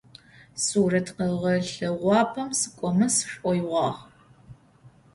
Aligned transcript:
Сурэт 0.63 1.07
къэгъэлъэгъуапӏэм 1.15 2.49
сыкӏомэ 2.59 3.07
сшӏоигъуагъ. 3.15 3.99